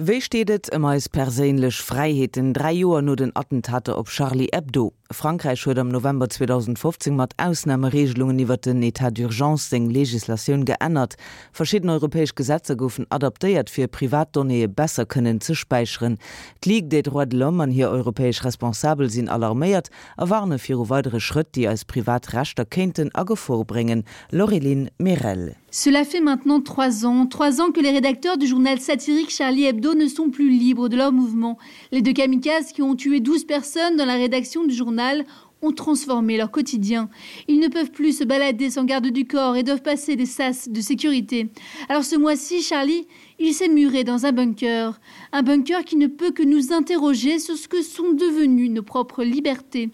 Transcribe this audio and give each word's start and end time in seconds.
Wéi 0.00 0.22
stedet 0.24 0.70
ëmmer 0.72 0.94
als 0.96 1.10
perélech 1.12 1.82
Freiheeten 1.84 2.54
3 2.56 2.70
Joer 2.72 3.02
no 3.04 3.14
den 3.20 3.34
Attentate 3.36 3.92
op 3.92 4.08
Charlie 4.08 4.48
Hebdo. 4.48 4.94
Frankreich 5.12 5.66
huet 5.66 5.76
am 5.78 5.90
November 5.92 6.28
2015 6.28 7.12
mat 7.18 7.34
Ausnahmeregelungen 7.36 8.40
iwwer 8.40 8.56
den 8.64 8.80
Etat 8.80 9.18
d'urgence 9.18 9.68
seng 9.68 9.90
Legislationun 9.92 10.64
geënnert. 10.64 11.18
Verschieden 11.52 11.92
europäesch 11.92 12.32
Gesetze 12.32 12.78
goufen 12.80 13.10
adaptéiert 13.12 13.68
fir 13.68 13.92
Privatdonée 13.92 14.72
besser 14.72 15.04
kënnen 15.04 15.44
ze 15.44 15.52
speicheren. 15.52 16.16
Klig 16.64 16.88
déi 16.88 17.02
droit 17.04 17.36
Lomm 17.36 17.60
an 17.60 17.76
hier 17.76 17.92
europäesch 17.92 18.40
responsabel 18.48 19.12
sinn 19.12 19.28
alarméiert, 19.28 19.92
a 20.16 20.30
warne 20.32 20.56
fir 20.58 20.88
weitere 20.88 21.20
Schritt, 21.20 21.52
die 21.60 21.68
als 21.68 21.84
Privatrechter 21.84 22.64
kenten 22.64 23.12
a 23.12 23.28
vorbringen. 23.36 24.06
Lorilin 24.30 24.88
Mirel. 24.96 25.59
Cela 25.72 26.04
fait 26.04 26.20
maintenant 26.20 26.60
trois 26.60 27.06
ans, 27.06 27.26
trois 27.26 27.60
ans 27.60 27.70
que 27.70 27.80
les 27.80 27.92
rédacteurs 27.92 28.36
du 28.36 28.48
journal 28.48 28.80
satirique 28.80 29.30
Charlie 29.30 29.66
Hebdo 29.66 29.94
ne 29.94 30.08
sont 30.08 30.28
plus 30.28 30.50
libres 30.50 30.88
de 30.88 30.96
leur 30.96 31.12
mouvement. 31.12 31.58
Les 31.92 32.02
deux 32.02 32.12
kamikazes 32.12 32.72
qui 32.72 32.82
ont 32.82 32.96
tué 32.96 33.20
12 33.20 33.44
personnes 33.44 33.96
dans 33.96 34.04
la 34.04 34.14
rédaction 34.14 34.64
du 34.64 34.74
journal 34.74 35.24
ont 35.62 35.72
transformé 35.72 36.36
leur 36.36 36.50
quotidien. 36.50 37.08
Ils 37.48 37.60
ne 37.60 37.68
peuvent 37.68 37.90
plus 37.90 38.18
se 38.18 38.24
balader 38.24 38.70
sans 38.70 38.84
garde 38.84 39.08
du 39.08 39.26
corps 39.26 39.56
et 39.56 39.62
doivent 39.62 39.82
passer 39.82 40.16
des 40.16 40.26
sas 40.26 40.68
de 40.68 40.80
sécurité. 40.80 41.48
Alors 41.88 42.04
ce 42.04 42.16
mois-ci, 42.16 42.62
Charlie, 42.62 43.06
il 43.38 43.54
s'est 43.54 43.68
muré 43.68 44.04
dans 44.04 44.26
un 44.26 44.32
bunker, 44.32 45.00
un 45.32 45.42
bunker 45.42 45.84
qui 45.84 45.96
ne 45.96 46.06
peut 46.06 46.30
que 46.30 46.42
nous 46.42 46.72
interroger 46.72 47.38
sur 47.38 47.56
ce 47.56 47.68
que 47.68 47.82
sont 47.82 48.12
devenues 48.12 48.68
nos 48.68 48.82
propres 48.82 49.24
libertés. 49.24 49.90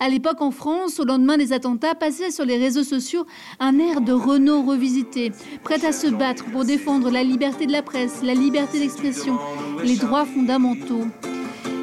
À 0.00 0.08
l'époque 0.08 0.40
en 0.40 0.50
France, 0.50 1.00
au 1.00 1.04
lendemain 1.04 1.36
des 1.36 1.52
attentats, 1.52 1.94
passait 1.94 2.30
sur 2.30 2.44
les 2.44 2.56
réseaux 2.56 2.84
sociaux 2.84 3.26
un 3.60 3.78
air 3.78 4.00
de 4.00 4.12
Renault 4.12 4.62
revisité, 4.62 5.32
prêt 5.62 5.84
à 5.84 5.92
se 5.92 6.08
battre 6.08 6.44
pour 6.46 6.64
défendre 6.64 7.10
la 7.10 7.22
liberté 7.22 7.66
de 7.66 7.72
la 7.72 7.82
presse, 7.82 8.22
la 8.22 8.34
liberté 8.34 8.78
d'expression, 8.78 9.38
les 9.84 9.96
droits 9.96 10.24
fondamentaux. 10.24 11.06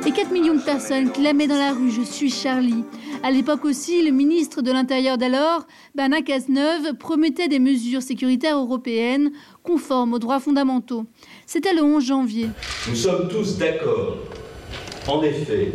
Et 0.05 0.11
4 0.11 0.31
millions 0.31 0.55
de 0.55 0.61
personnes 0.61 1.11
clamaient 1.11 1.47
dans 1.47 1.57
la 1.57 1.71
rue 1.71 1.89
Je 1.89 2.01
suis 2.01 2.29
Charlie. 2.29 2.83
À 3.25 3.31
l'époque 3.31 3.63
aussi, 3.63 4.03
le 4.03 4.11
ministre 4.11 4.61
de 4.61 4.69
l'Intérieur 4.69 5.17
d'alors, 5.17 5.65
Bana 5.95 6.21
Cazeneuve, 6.21 6.97
promettait 6.99 7.47
des 7.47 7.59
mesures 7.59 8.01
sécuritaires 8.01 8.57
européennes 8.57 9.31
conformes 9.63 10.13
aux 10.13 10.19
droits 10.19 10.41
fondamentaux. 10.41 11.05
C'était 11.45 11.73
le 11.73 11.83
11 11.83 12.05
janvier. 12.05 12.47
Nous 12.89 12.95
sommes 12.97 13.29
tous 13.29 13.57
d'accord. 13.57 14.17
En 15.07 15.23
effet, 15.23 15.71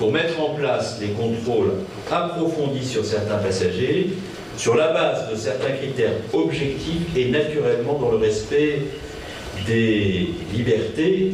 pour 0.00 0.10
mettre 0.10 0.40
en 0.40 0.56
place 0.56 1.00
les 1.00 1.10
contrôles 1.10 1.70
approfondis 2.10 2.84
sur 2.84 3.04
certains 3.04 3.38
passagers 3.38 4.10
sur 4.56 4.74
la 4.74 4.92
base 4.92 5.30
de 5.30 5.36
certains 5.36 5.72
critères 5.72 6.16
objectifs 6.32 7.16
et 7.16 7.30
naturellement 7.30 7.96
dans 8.00 8.10
le 8.10 8.16
respect 8.16 8.80
des 9.68 10.30
libertés 10.52 11.30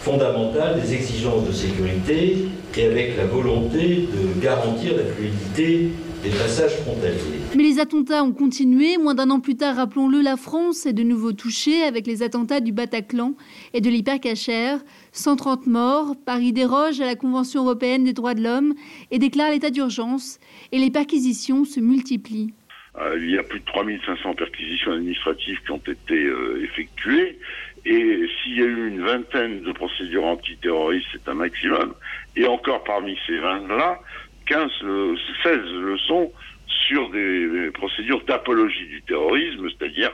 fondamentales 0.00 0.78
des 0.82 0.92
exigences 0.92 1.46
de 1.46 1.52
sécurité 1.52 2.48
et 2.76 2.86
avec 2.86 3.16
la 3.16 3.26
volonté 3.26 4.08
de 4.12 4.40
garantir 4.42 4.96
la 4.96 5.04
fluidité 5.04 5.90
des 6.22 6.30
passages 6.30 6.76
frontaliers. 6.78 7.40
Mais 7.54 7.62
les 7.62 7.78
attentats 7.78 8.24
ont 8.24 8.32
continué. 8.32 8.96
Moins 8.96 9.14
d'un 9.14 9.30
an 9.30 9.40
plus 9.40 9.56
tard, 9.56 9.76
rappelons-le, 9.76 10.20
la 10.20 10.36
France 10.36 10.86
est 10.86 10.92
de 10.92 11.02
nouveau 11.02 11.32
touchée 11.32 11.82
avec 11.82 12.06
les 12.06 12.22
attentats 12.22 12.60
du 12.60 12.72
Bataclan 12.72 13.34
et 13.74 13.80
de 13.80 13.90
l'hypercachère. 13.90 14.82
130 15.12 15.66
morts, 15.66 16.14
Paris 16.24 16.52
déroge 16.52 17.00
à 17.00 17.06
la 17.06 17.14
Convention 17.14 17.62
européenne 17.62 18.04
des 18.04 18.12
droits 18.12 18.34
de 18.34 18.42
l'homme 18.42 18.74
et 19.10 19.18
déclare 19.18 19.50
l'état 19.50 19.70
d'urgence 19.70 20.38
et 20.72 20.78
les 20.78 20.90
perquisitions 20.90 21.64
se 21.64 21.80
multiplient. 21.80 22.54
Euh, 22.96 23.18
il 23.20 23.30
y 23.30 23.38
a 23.38 23.42
plus 23.42 23.58
de 23.58 23.64
3500 23.64 24.34
perquisitions 24.34 24.92
administratives 24.92 25.60
qui 25.64 25.70
ont 25.72 25.82
été 25.84 26.14
euh, 26.14 26.62
effectuées 26.62 27.38
et 27.84 28.28
s'il 28.42 28.56
y 28.56 28.62
a 28.62 28.66
eu 28.66 28.88
une 28.88 29.02
vingtaine 29.02 29.62
de 29.62 29.72
procédures 29.72 30.24
antiterroristes, 30.24 31.06
c'est 31.12 31.28
un 31.28 31.34
maximum. 31.34 31.94
Et 32.36 32.46
encore 32.46 32.84
parmi 32.84 33.18
ces 33.26 33.36
20 33.36 33.66
là, 33.66 33.98
15 34.46 34.70
le, 34.82 35.16
16 35.42 35.58
le 35.72 35.98
sont 35.98 36.32
sur 36.68 37.10
des 37.10 37.70
procédures 37.74 38.22
d'apologie 38.24 38.86
du 38.86 39.02
terrorisme, 39.02 39.68
c'est-à-dire 39.70 40.12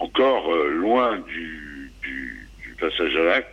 encore 0.00 0.52
euh, 0.52 0.70
loin 0.70 1.18
du, 1.18 1.92
du, 2.02 2.48
du 2.64 2.74
passage 2.80 3.14
à 3.16 3.22
l'acte 3.22 3.50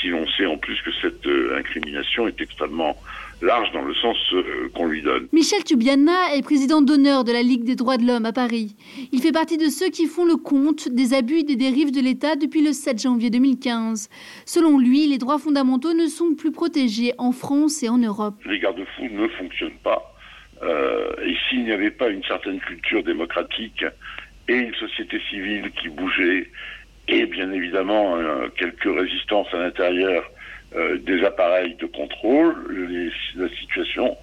si 0.00 0.08
l'on 0.08 0.26
sait 0.28 0.46
en 0.46 0.56
plus 0.56 0.80
que 0.80 0.90
cette 1.02 1.26
incrimination 1.54 2.26
est 2.26 2.40
extrêmement 2.40 2.96
large 3.42 3.70
dans 3.72 3.82
le 3.82 3.94
sens 3.94 4.16
euh, 4.32 4.70
qu'on 4.74 4.86
lui 4.86 5.02
donne. 5.02 5.28
Michel 5.32 5.64
Tubiana 5.64 6.34
est 6.36 6.42
président 6.42 6.82
d'honneur 6.82 7.24
de 7.24 7.32
la 7.32 7.42
Ligue 7.42 7.64
des 7.64 7.76
droits 7.76 7.96
de 7.96 8.06
l'homme 8.06 8.26
à 8.26 8.32
Paris. 8.32 8.76
Il 9.12 9.20
fait 9.20 9.32
partie 9.32 9.56
de 9.56 9.66
ceux 9.66 9.90
qui 9.90 10.06
font 10.06 10.24
le 10.24 10.36
compte 10.36 10.88
des 10.88 11.14
abus 11.14 11.38
et 11.38 11.42
des 11.42 11.56
dérives 11.56 11.92
de 11.92 12.00
l'État 12.00 12.36
depuis 12.36 12.62
le 12.62 12.72
7 12.72 13.00
janvier 13.00 13.30
2015. 13.30 14.08
Selon 14.44 14.78
lui, 14.78 15.06
les 15.06 15.18
droits 15.18 15.38
fondamentaux 15.38 15.94
ne 15.94 16.06
sont 16.06 16.34
plus 16.34 16.52
protégés 16.52 17.12
en 17.18 17.32
France 17.32 17.82
et 17.82 17.88
en 17.88 17.98
Europe. 17.98 18.34
Les 18.46 18.58
garde-fous 18.58 19.08
ne 19.10 19.28
fonctionnent 19.28 19.78
pas. 19.82 20.14
Euh, 20.62 21.12
et 21.24 21.34
s'il 21.48 21.64
n'y 21.64 21.72
avait 21.72 21.90
pas 21.90 22.08
une 22.08 22.22
certaine 22.24 22.60
culture 22.60 23.02
démocratique 23.02 23.84
et 24.48 24.56
une 24.56 24.74
société 24.74 25.20
civile 25.30 25.70
qui 25.80 25.88
bougeait, 25.88 26.50
et 27.10 27.26
bien 27.26 27.50
évidemment 27.52 28.16
euh, 28.16 28.48
quelques 28.56 28.84
résistances 28.84 29.52
à 29.52 29.58
l'intérieur 29.58 30.24
euh, 30.76 30.98
des 30.98 31.24
appareils 31.24 31.74
de 31.74 31.86
contrôle, 31.86 32.54
les, 32.70 33.10
la 33.34 33.48
situation 33.56 34.16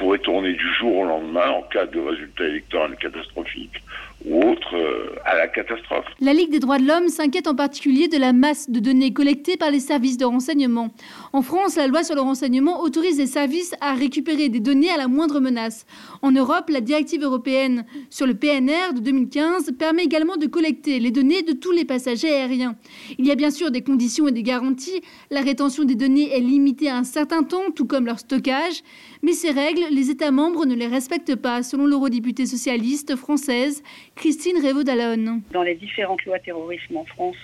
pourrait 0.00 0.18
tourner 0.18 0.54
du 0.54 0.74
jour 0.78 0.96
au 0.96 1.04
lendemain 1.04 1.50
en 1.50 1.62
cas 1.70 1.84
de 1.84 2.00
résultat 2.00 2.44
électoral 2.44 2.96
catastrophique 2.96 3.82
ou 4.24 4.42
autre 4.42 4.76
euh, 4.76 5.16
à 5.24 5.36
la 5.36 5.48
catastrophe. 5.48 6.04
La 6.20 6.34
Ligue 6.34 6.50
des 6.50 6.58
droits 6.58 6.78
de 6.78 6.86
l'homme 6.86 7.08
s'inquiète 7.08 7.46
en 7.46 7.54
particulier 7.54 8.08
de 8.08 8.18
la 8.18 8.32
masse 8.32 8.68
de 8.68 8.78
données 8.78 9.12
collectées 9.12 9.56
par 9.56 9.70
les 9.70 9.80
services 9.80 10.18
de 10.18 10.26
renseignement. 10.26 10.92
En 11.32 11.42
France, 11.42 11.76
la 11.76 11.86
loi 11.86 12.02
sur 12.02 12.14
le 12.14 12.20
renseignement 12.20 12.82
autorise 12.82 13.18
les 13.18 13.26
services 13.26 13.74
à 13.80 13.94
récupérer 13.94 14.48
des 14.48 14.60
données 14.60 14.90
à 14.90 14.98
la 14.98 15.08
moindre 15.08 15.40
menace. 15.40 15.86
En 16.20 16.32
Europe, 16.32 16.68
la 16.68 16.80
directive 16.80 17.22
européenne 17.22 17.86
sur 18.10 18.26
le 18.26 18.34
PNR 18.34 18.94
de 18.94 19.00
2015 19.00 19.72
permet 19.78 20.04
également 20.04 20.36
de 20.36 20.46
collecter 20.46 20.98
les 20.98 21.10
données 21.10 21.42
de 21.42 21.52
tous 21.52 21.72
les 21.72 21.86
passagers 21.86 22.30
aériens. 22.30 22.76
Il 23.18 23.26
y 23.26 23.30
a 23.30 23.36
bien 23.36 23.50
sûr 23.50 23.70
des 23.70 23.82
conditions 23.82 24.28
et 24.28 24.32
des 24.32 24.42
garanties. 24.42 25.00
La 25.30 25.40
rétention 25.40 25.84
des 25.84 25.94
données 25.94 26.36
est 26.36 26.40
limitée 26.40 26.90
à 26.90 26.96
un 26.96 27.04
certain 27.04 27.42
temps, 27.42 27.70
tout 27.74 27.86
comme 27.86 28.04
leur 28.04 28.18
stockage. 28.18 28.82
Mais 29.22 29.32
ces 29.32 29.50
règles, 29.50 29.82
les 29.90 30.10
États 30.10 30.30
membres 30.30 30.66
ne 30.66 30.74
les 30.74 30.86
respectent 30.86 31.36
pas, 31.36 31.62
selon 31.62 31.86
l'eurodéputée 31.86 32.46
socialiste 32.46 33.16
française 33.16 33.82
Christine 34.14 34.56
Révaud-Dallon. 34.62 35.42
Dans 35.52 35.62
les 35.62 35.74
différentes 35.74 36.24
lois 36.24 36.38
terrorisme 36.38 36.96
en 36.96 37.04
France, 37.04 37.36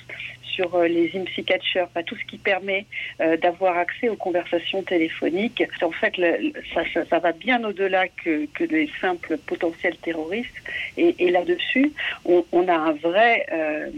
sur 0.57 0.75
euh, 0.75 0.89
les 0.89 1.11
IMSI 1.15 1.45
catchers, 1.45 1.87
tout 2.07 2.17
ce 2.17 2.25
qui 2.25 2.39
permet 2.39 2.87
euh, 3.21 3.37
d'avoir 3.37 3.77
accès 3.77 4.09
aux 4.09 4.17
conversations 4.17 4.83
téléphoniques. 4.83 5.63
En 5.83 5.91
fait, 5.91 6.15
ça, 6.75 7.19
va 7.19 7.33
bien 7.33 7.63
au-delà 7.65 8.09
que, 8.09 8.47
que 8.47 8.65
des 8.65 8.89
simples 9.01 9.37
potentiels 9.47 9.97
terroristes. 9.99 10.57
Et, 10.97 11.31
là-dessus, 11.31 11.93
on, 12.25 12.69
a. 12.69 12.95
Euh, 13.53 13.91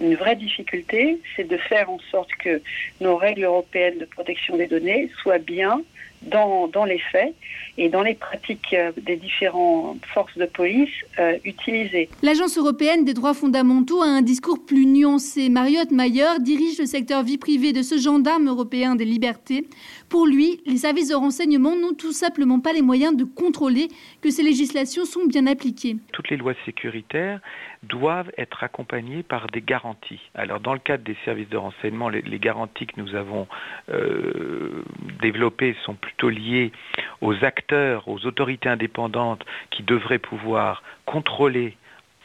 une 0.00 0.16
vraie 0.16 0.36
difficulté, 0.36 1.18
c'est 1.36 1.46
de 1.46 1.56
faire 1.56 1.88
en 1.88 1.98
sorte 2.10 2.30
que 2.32 2.60
nos 3.00 3.16
règles 3.16 3.44
européennes 3.44 3.98
de 3.98 4.04
protection 4.04 4.56
des 4.56 4.66
données 4.66 5.10
soient 5.22 5.38
bien 5.38 5.82
dans, 6.30 6.68
dans 6.68 6.84
les 6.84 6.98
faits 6.98 7.34
et 7.78 7.88
dans 7.88 8.02
les 8.02 8.14
pratiques 8.14 8.74
euh, 8.74 8.92
des 8.96 9.16
différentes 9.16 10.04
forces 10.06 10.36
de 10.36 10.46
police 10.46 10.90
euh, 11.18 11.38
utilisées. 11.44 12.08
L'Agence 12.22 12.58
européenne 12.58 13.04
des 13.04 13.14
droits 13.14 13.34
fondamentaux 13.34 14.02
a 14.02 14.06
un 14.06 14.22
discours 14.22 14.64
plus 14.64 14.86
nuancé. 14.86 15.48
Mariotte 15.48 15.90
Mayer 15.90 16.38
dirige 16.40 16.78
le 16.78 16.86
secteur 16.86 17.22
vie 17.22 17.38
privée 17.38 17.72
de 17.72 17.82
ce 17.82 17.96
gendarme 17.98 18.48
européen 18.48 18.94
des 18.94 19.04
libertés. 19.04 19.66
Pour 20.08 20.26
lui, 20.26 20.60
les 20.66 20.76
services 20.76 21.08
de 21.08 21.14
renseignement 21.14 21.74
n'ont 21.74 21.94
tout 21.94 22.12
simplement 22.12 22.60
pas 22.60 22.72
les 22.72 22.82
moyens 22.82 23.16
de 23.16 23.24
contrôler 23.24 23.88
que 24.20 24.30
ces 24.30 24.42
législations 24.42 25.04
sont 25.04 25.26
bien 25.26 25.46
appliquées. 25.46 25.96
Toutes 26.12 26.28
les 26.28 26.36
lois 26.36 26.54
sécuritaires 26.66 27.40
doivent 27.82 28.30
être 28.38 28.62
accompagnées 28.62 29.22
par 29.22 29.46
des 29.48 29.60
garanties. 29.60 30.20
Alors 30.34 30.60
dans 30.60 30.74
le 30.74 30.78
cadre 30.78 31.02
des 31.02 31.16
services 31.24 31.48
de 31.48 31.56
renseignement, 31.56 32.08
les, 32.08 32.22
les 32.22 32.38
garanties 32.38 32.86
que 32.86 33.00
nous 33.00 33.14
avons 33.14 33.48
euh, 33.88 34.84
développées 35.20 35.74
sont 35.84 35.94
plutôt 36.12 36.30
liées 36.30 36.72
aux 37.20 37.44
acteurs, 37.44 38.06
aux 38.08 38.26
autorités 38.26 38.68
indépendantes 38.68 39.44
qui 39.70 39.82
devraient 39.82 40.18
pouvoir 40.18 40.82
contrôler 41.06 41.76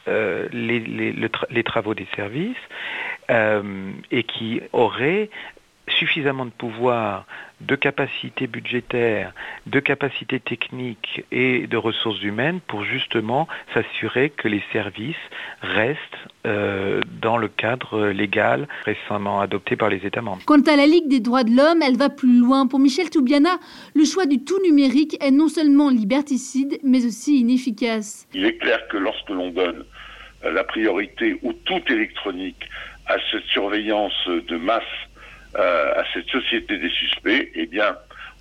euh, 0.07 0.47
les 0.51 1.63
travaux 1.63 1.93
des 1.93 2.07
services 2.15 2.55
euh, 3.29 3.91
et 4.11 4.23
qui 4.23 4.61
auraient 4.73 5.29
suffisamment 5.97 6.45
de 6.45 6.51
pouvoir 6.51 7.25
de 7.61 7.75
capacité 7.75 8.45
budgétaire, 8.45 9.33
de 9.65 9.79
capacité 9.79 10.39
technique 10.39 11.25
et 11.31 11.65
de 11.65 11.77
ressources 11.77 12.21
humaines 12.21 12.59
pour 12.67 12.83
justement 12.83 13.47
s'assurer 13.73 14.29
que 14.29 14.47
les 14.47 14.63
services 14.71 15.15
restent 15.61 15.99
euh, 16.45 17.01
dans 17.19 17.37
le 17.37 17.47
cadre 17.47 18.09
légal 18.09 18.67
récemment 18.85 19.41
adopté 19.41 19.75
par 19.75 19.89
les 19.89 20.05
États 20.05 20.21
membres. 20.21 20.43
Quant 20.45 20.61
à 20.61 20.75
la 20.75 20.85
Ligue 20.85 21.07
des 21.07 21.19
droits 21.19 21.43
de 21.43 21.55
l'homme, 21.55 21.81
elle 21.81 21.97
va 21.97 22.09
plus 22.09 22.39
loin. 22.39 22.67
Pour 22.67 22.79
Michel 22.79 23.09
Toubiana, 23.09 23.57
le 23.95 24.05
choix 24.05 24.27
du 24.27 24.43
tout 24.43 24.61
numérique 24.63 25.17
est 25.23 25.31
non 25.31 25.47
seulement 25.47 25.89
liberticide, 25.89 26.77
mais 26.83 27.05
aussi 27.05 27.39
inefficace. 27.39 28.27
Il 28.33 28.45
est 28.45 28.57
clair 28.57 28.87
que 28.89 28.97
lorsque 28.97 29.29
l'on 29.29 29.49
donne 29.49 29.83
la 30.43 30.63
priorité 30.63 31.39
ou 31.41 31.53
tout 31.53 31.81
électronique 31.89 32.69
à 33.07 33.15
cette 33.31 33.45
surveillance 33.45 34.27
de 34.27 34.57
masse 34.57 34.83
euh, 34.83 35.06
à 35.57 36.03
cette 36.13 36.29
société 36.29 36.77
des 36.77 36.89
suspects, 36.89 37.51
eh 37.55 37.65
bien, 37.65 37.95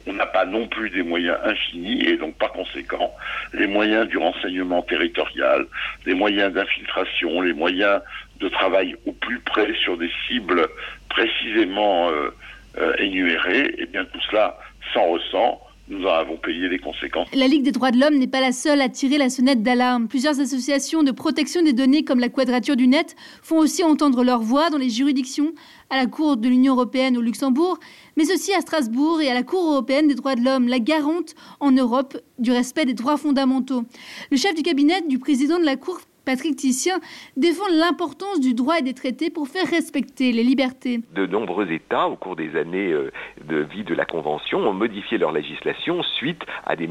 on 0.07 0.13
n'a 0.13 0.27
pas 0.27 0.45
non 0.45 0.69
plus 0.69 0.91
des 0.91 1.03
moyens 1.03 1.37
infinis 1.43 2.03
et 2.07 2.17
donc 2.17 2.37
par 2.39 2.53
conséquent 2.53 3.15
les 3.53 3.67
moyens 3.67 4.09
du 4.09 4.19
renseignement 4.19 4.83
territorial, 4.83 5.67
les 6.05 6.15
moyens 6.15 6.53
d'infiltration, 6.53 7.41
les 7.41 7.53
moyens 7.53 8.01
de 8.41 8.49
travail 8.49 8.97
au 9.07 9.13
plus 9.13 9.41
près 9.41 9.73
sur 9.75 9.97
des 9.97 10.11
cibles 10.27 10.69
précisément 11.09 12.11
euh, 12.11 12.31
euh, 12.79 12.95
énumérées, 12.99 13.67
et 13.67 13.75
eh 13.79 13.87
bien 13.87 14.05
tout 14.05 14.21
cela 14.31 14.59
s'en 14.93 15.07
ressent 15.07 15.66
nous 15.89 16.05
en 16.05 16.15
avons 16.15 16.37
payé 16.37 16.69
les 16.69 16.79
conséquences. 16.79 17.29
La 17.33 17.47
Ligue 17.47 17.63
des 17.63 17.73
droits 17.73 17.91
de 17.91 17.99
l'homme 17.99 18.17
n'est 18.17 18.27
pas 18.27 18.41
la 18.41 18.53
seule 18.53 18.81
à 18.81 18.89
tirer 18.89 19.19
la 19.19 19.31
sonnette 19.31 19.63
d'alarme. 19.63 20.09
Plusieurs 20.09 20.41
associations 20.41 21.03
de 21.03 21.13
protection 21.13 21.63
des 21.63 21.73
données 21.73 22.05
comme 22.05 22.19
la 22.19 22.29
Quadrature 22.29 22.77
du 22.77 22.89
Net 22.89 23.15
font 23.43 23.59
aussi 23.59 23.85
entendre 23.85 24.25
leur 24.25 24.41
voix 24.41 24.71
dans 24.71 24.79
les 24.79 24.91
juridictions, 24.91 25.53
à 25.91 25.97
la 25.97 26.07
Cour 26.07 26.37
de 26.37 26.49
l'Union 26.49 26.75
européenne 26.75 27.17
au 27.17 27.21
Luxembourg, 27.21 27.79
mais 28.17 28.33
aussi 28.33 28.53
à 28.53 28.61
Strasbourg 28.61 29.21
et 29.21 29.31
à 29.31 29.35
la 29.35 29.43
Cour 29.43 29.71
européenne 29.71 30.09
des 30.09 30.15
droits 30.15 30.35
de 30.35 30.43
l'homme, 30.43 30.69
la 30.69 30.81
garante 30.81 31.35
en 31.61 31.71
Europe 31.71 32.17
du 32.39 32.51
respect 32.51 32.85
des 32.85 32.95
droits 32.95 33.17
fondamentaux. 33.17 33.85
Le 34.31 34.37
chef 34.37 34.55
du 34.55 34.63
cabinet 34.63 35.03
du 35.03 35.19
président 35.19 35.59
de 35.59 35.65
la 35.65 35.77
Cour 35.77 36.01
Patrick 36.27 36.57
Titien 36.57 36.99
défend 37.37 37.69
l'importance 37.73 38.41
du 38.41 38.53
droit 38.53 38.81
et 38.81 38.83
des 38.83 38.95
traités 38.95 39.31
pour 39.31 39.47
faire 39.47 39.67
respecter 39.67 40.33
les 40.33 40.43
libertés. 40.43 41.01
De 41.15 41.25
nombreux 41.25 41.71
États, 41.71 42.09
au 42.09 42.17
cours 42.17 42.35
des 42.35 42.57
années 42.57 42.91
euh, 42.91 43.13
de 43.49 43.59
vie 43.59 43.85
de 43.85 43.95
la 43.95 44.05
Convention, 44.05 44.59
ont 44.59 44.73
modifié 44.73 45.19
leur 45.19 45.31
législation 45.31 46.03
suite 46.03 46.43
à 46.67 46.75
des, 46.75 46.91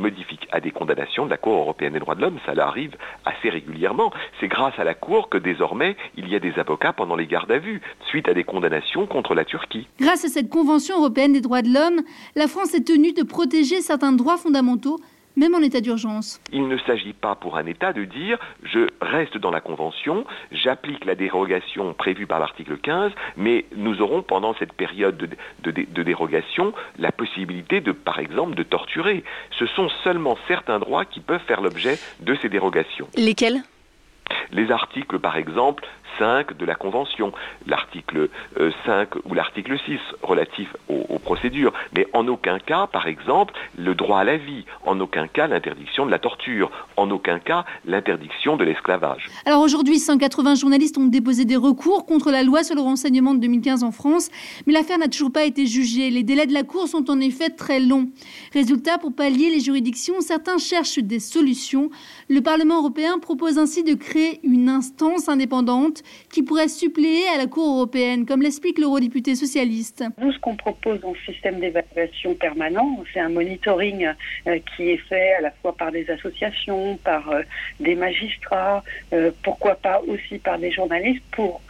à 0.53 0.61
des 0.61 0.71
condamnations 0.71 1.25
de 1.25 1.29
la 1.29 1.35
Cour 1.37 1.57
européenne 1.57 1.93
des 1.93 1.99
droits 1.99 2.15
de 2.15 2.21
l'homme. 2.21 2.39
Ça 2.45 2.53
arrive 2.65 2.95
assez 3.25 3.49
régulièrement. 3.49 4.09
C'est 4.39 4.47
grâce 4.47 4.79
à 4.79 4.85
la 4.85 4.93
Cour 4.93 5.27
que 5.27 5.37
désormais 5.37 5.97
il 6.15 6.29
y 6.29 6.35
a 6.35 6.39
des 6.39 6.57
avocats 6.57 6.93
pendant 6.93 7.17
les 7.17 7.27
gardes 7.27 7.51
à 7.51 7.59
vue, 7.59 7.81
suite 8.07 8.29
à 8.29 8.33
des 8.33 8.45
condamnations 8.45 9.05
contre 9.05 9.35
la 9.35 9.43
Turquie. 9.43 9.85
Grâce 9.99 10.23
à 10.23 10.29
cette 10.29 10.49
Convention 10.49 10.97
européenne 10.97 11.33
des 11.33 11.41
droits 11.41 11.61
de 11.61 11.73
l'homme, 11.73 12.03
la 12.35 12.47
France 12.47 12.73
est 12.73 12.87
tenue 12.87 13.11
de 13.11 13.23
protéger 13.23 13.81
certains 13.81 14.13
droits 14.13 14.37
fondamentaux 14.37 14.97
même 15.35 15.55
en 15.55 15.61
état 15.61 15.81
d'urgence. 15.81 16.39
Il 16.51 16.67
ne 16.67 16.77
s'agit 16.79 17.13
pas 17.13 17.35
pour 17.35 17.57
un 17.57 17.65
État 17.65 17.93
de 17.93 18.03
dire 18.05 18.37
je 18.63 18.87
reste 19.01 19.37
dans 19.37 19.51
la 19.51 19.61
Convention, 19.61 20.25
j'applique 20.51 21.05
la 21.05 21.15
dérogation 21.15 21.93
prévue 21.93 22.27
par 22.27 22.39
l'article 22.39 22.77
15, 22.77 23.11
mais 23.37 23.65
nous 23.75 24.01
aurons 24.01 24.21
pendant 24.21 24.53
cette 24.55 24.73
période 24.73 25.17
de, 25.17 25.71
de, 25.71 26.03
dérogation 26.03 26.73
la 26.99 27.11
possibilité 27.11 27.81
de, 27.81 27.91
par 27.91 28.19
exemple, 28.19 28.55
de 28.55 28.63
torturer. 28.63 29.23
Ce 29.51 29.65
sont 29.65 29.89
seulement 30.03 30.37
certains 30.47 30.79
droits 30.79 31.05
qui 31.05 31.19
peuvent 31.19 31.43
faire 31.47 31.61
l'objet 31.61 31.97
de 32.21 32.35
ces 32.35 32.49
dérogations. 32.49 33.07
Lesquels? 33.15 33.61
Les 34.51 34.71
articles, 34.71 35.19
par 35.19 35.37
exemple, 35.37 35.85
5 36.19 36.57
de 36.57 36.65
la 36.65 36.75
Convention, 36.75 37.31
l'article 37.67 38.29
euh, 38.59 38.71
5 38.85 39.09
ou 39.25 39.33
l'article 39.33 39.77
6 39.85 39.99
relatif 40.21 40.75
aux 40.89 41.19
procédures, 41.19 41.73
mais 41.95 42.07
en 42.13 42.27
aucun 42.27 42.59
cas, 42.59 42.87
par 42.87 43.07
exemple, 43.07 43.53
le 43.77 43.95
droit 43.95 44.19
à 44.19 44.23
la 44.23 44.37
vie, 44.37 44.65
en 44.85 44.99
aucun 44.99 45.27
cas 45.27 45.47
l'interdiction 45.47 46.05
de 46.05 46.11
la 46.11 46.19
torture, 46.19 46.71
en 46.97 47.09
aucun 47.11 47.39
cas 47.39 47.65
l'interdiction 47.85 48.57
de 48.57 48.63
l'esclavage. 48.63 49.29
Alors 49.45 49.61
aujourd'hui, 49.61 49.99
180 49.99 50.55
journalistes 50.55 50.97
ont 50.97 51.05
déposé 51.05 51.45
des 51.45 51.55
recours 51.55 52.05
contre 52.05 52.31
la 52.31 52.43
loi 52.43 52.63
sur 52.63 52.75
le 52.75 52.81
renseignement 52.81 53.33
de 53.33 53.39
2015 53.39 53.83
en 53.83 53.91
France, 53.91 54.29
mais 54.65 54.73
l'affaire 54.73 54.97
n'a 54.97 55.07
toujours 55.07 55.31
pas 55.31 55.45
été 55.45 55.65
jugée. 55.65 56.09
Les 56.09 56.23
délais 56.23 56.45
de 56.45 56.53
la 56.53 56.63
Cour 56.63 56.87
sont 56.87 57.09
en 57.09 57.19
effet 57.19 57.49
très 57.49 57.79
longs. 57.79 58.09
Résultat, 58.53 58.97
pour 58.97 59.13
pallier 59.13 59.49
les 59.49 59.59
juridictions, 59.59 60.21
certains 60.21 60.57
cherchent 60.57 60.99
des 60.99 61.19
solutions. 61.19 61.89
Le 62.29 62.41
Parlement 62.41 62.77
européen 62.77 63.19
propose 63.19 63.57
ainsi 63.57 63.83
de 63.83 63.93
créer 63.93 64.39
une 64.43 64.69
instance 64.69 65.29
indépendante 65.29 66.03
qui 66.31 66.43
pourrait 66.43 66.67
suppléer 66.67 67.27
à 67.33 67.37
la 67.37 67.47
Cour 67.47 67.75
européenne, 67.75 68.25
comme 68.25 68.41
l'explique 68.41 68.79
l'eurodéputé 68.79 69.35
socialiste. 69.35 70.03
Nous, 70.21 70.31
ce 70.31 70.39
qu'on 70.39 70.55
propose 70.55 70.99
dans 71.01 71.13
ce 71.13 71.33
système 71.33 71.59
d'évaluation 71.59 72.33
permanent, 72.35 73.03
c'est 73.13 73.19
un 73.19 73.29
monitoring 73.29 74.07
euh, 74.47 74.59
qui 74.75 74.89
est 74.89 74.97
fait 75.09 75.33
à 75.33 75.41
la 75.41 75.51
fois 75.51 75.75
par 75.75 75.91
des 75.91 76.09
associations, 76.09 76.97
par 77.03 77.29
euh, 77.29 77.41
des 77.79 77.95
magistrats, 77.95 78.83
euh, 79.13 79.31
pourquoi 79.43 79.75
pas 79.75 80.01
aussi 80.07 80.37
par 80.39 80.59
des 80.59 80.71
journalistes, 80.71 81.23
pour 81.31 81.61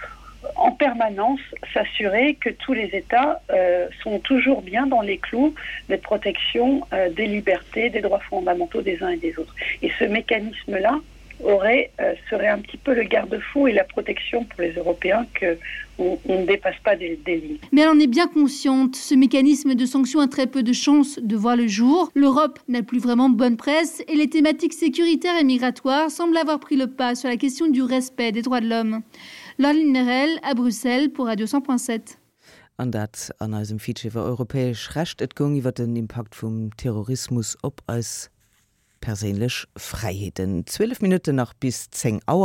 en 0.56 0.72
permanence 0.72 1.40
s'assurer 1.74 2.36
que 2.36 2.52
tous 2.52 2.74
les 2.74 2.90
États 2.94 3.42
sont 4.04 4.20
toujours 4.20 4.62
bien 4.62 4.86
dans 4.86 5.02
les 5.02 5.18
clous 5.18 5.56
de 5.90 5.96
protection 5.96 6.82
euh, 6.94 7.10
des 7.10 7.28
libertés, 7.28 7.90
des 7.90 8.02
droits 8.02 8.20
fondamentaux 8.20 8.82
des 8.82 9.02
uns 9.02 9.10
et 9.10 9.18
des 9.18 9.38
autres. 9.40 9.56
Et 9.82 9.92
ce 9.98 10.06
mécanisme-là, 10.06 11.00
aurait 11.44 11.92
euh, 12.00 12.14
serait 12.30 12.48
un 12.48 12.60
petit 12.60 12.78
peu 12.78 12.94
le 12.94 13.04
garde-fou 13.04 13.68
et 13.68 13.74
la 13.74 13.84
protection 13.84 14.44
pour 14.46 14.62
les 14.62 14.74
Européens 14.74 15.26
que 15.34 15.58
on, 15.98 16.20
on 16.28 16.42
ne 16.42 16.46
dépasse 16.46 16.76
pas 16.84 16.96
des, 16.96 17.20
des 17.26 17.38
lignes. 17.38 17.58
Mais 17.72 17.82
elle 17.82 17.90
en 17.90 18.00
est 18.00 18.08
bien 18.08 18.28
consciente. 18.28 18.96
Ce 18.96 19.16
mécanisme 19.16 19.76
de 19.76 19.86
sanction 19.86 20.20
a 20.20 20.28
très 20.28 20.48
peu 20.48 20.64
de 20.64 20.74
chances 20.74 21.20
de 21.22 21.36
voir 21.36 21.56
le 21.56 21.68
jour. 21.68 22.12
L'Europe 22.16 22.60
n'a 22.68 22.84
plus 22.84 23.00
vraiment 23.00 23.30
bonne 23.30 23.58
presse 23.58 24.04
et 24.08 24.16
les 24.16 24.30
thématiques 24.30 24.74
sécuritaires 24.74 25.40
et 25.40 25.44
migratoires 25.44 26.12
semblent 26.12 26.38
avoir 26.38 26.60
pris 26.60 26.76
le 26.76 26.88
pas 26.88 27.16
sur 27.16 27.30
la 27.30 27.38
question 27.38 27.68
du 27.70 27.82
respect 27.82 28.32
des 28.32 28.42
droits 28.42 28.62
de 28.62 28.70
l'homme. 28.70 29.02
Lorline 29.58 29.92
Merel 29.92 30.30
à 30.44 30.54
Bruxelles 30.54 31.10
pour 31.12 31.28
Radio 31.28 31.46
100.7. 31.46 32.18
An 32.78 32.92
dat 32.92 33.32
an 33.40 33.54
eusem 33.54 33.80
Fiwer 33.80 34.26
europäesch 34.28 34.98
recht 34.98 35.22
et 35.22 35.36
gong 35.36 35.56
iwwer 35.56 35.72
den 35.72 35.96
Impact 35.96 36.36
vum 36.36 36.76
Terrorismus 36.76 37.56
op 37.64 37.80
als 37.88 38.30
perélech 39.06 39.68
Freiheeten. 39.78 40.66
12 40.66 41.02
Minuten 41.02 41.36
nach 41.36 41.54
bis 41.54 41.92
10 41.92 42.22
Auer 42.26 42.44